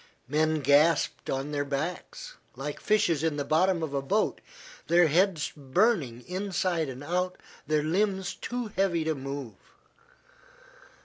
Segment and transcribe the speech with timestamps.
[0.27, 4.41] Men gasped on their backs, like fishes in the bottom of a boat,
[4.87, 9.53] their heads burning inside and out, their limbs too heavy to move.